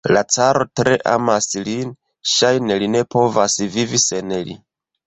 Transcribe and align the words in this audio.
La 0.15 0.21
caro 0.35 0.65
tre 0.79 0.95
amas 1.11 1.49
lin, 1.67 1.93
ŝajne 2.33 2.79
li 2.85 2.91
ne 2.97 3.05
povas 3.17 3.61
vivi 3.79 4.07
sen 4.11 4.39
li. 4.49 4.61